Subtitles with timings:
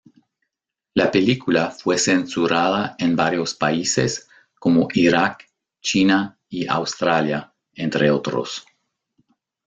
[0.95, 4.27] La película fue censurada en varios países,
[4.57, 5.45] como Irak,
[5.79, 8.65] China y Australia entre otros.